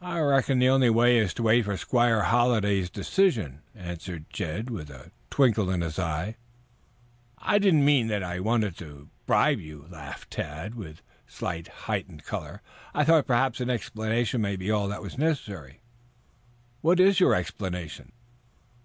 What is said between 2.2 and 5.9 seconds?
Halliday's decision," answered Jed with a twinkle in